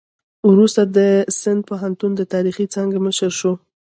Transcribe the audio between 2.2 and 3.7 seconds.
تاریخ څانګې مشر شو.